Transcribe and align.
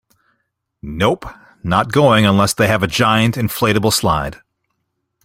Nope, 0.81 1.27
not 1.61 1.91
going 1.91 2.25
unless 2.25 2.55
they 2.55 2.65
have 2.65 2.81
a 2.81 2.87
giant 2.87 3.35
inflatable 3.35 3.93
slide. 3.93 4.41